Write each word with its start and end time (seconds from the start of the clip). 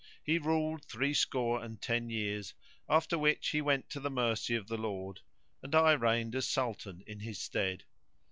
He 0.23 0.39
ruled 0.39 0.83
three 0.85 1.13
score 1.13 1.63
and 1.63 1.79
ten 1.79 2.09
years, 2.09 2.55
after 2.89 3.19
which 3.19 3.49
he 3.49 3.61
went 3.61 3.91
to 3.91 3.99
the 3.99 4.09
mercy 4.09 4.55
of 4.55 4.65
the 4.65 4.75
Lord 4.77 5.19
and 5.61 5.75
I 5.75 5.91
reigned 5.91 6.33
as 6.33 6.47
Sultan 6.47 7.03
in 7.05 7.19
his 7.19 7.39
stead. 7.39 7.83